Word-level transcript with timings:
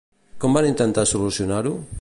Com 0.45 0.57
van 0.59 0.69
intentar 0.71 1.05
solucionar-ho? 1.13 1.79